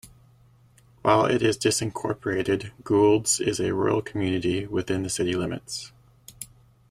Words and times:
While 1.03 1.25
it 1.27 1.43
is 1.43 1.59
disincorporated, 1.59 2.71
Goulds 2.83 3.39
is 3.39 3.59
a 3.59 3.75
rural 3.75 4.01
community 4.01 4.65
within 4.65 5.03
the 5.03 5.11
city 5.11 5.35
limits. 5.35 5.91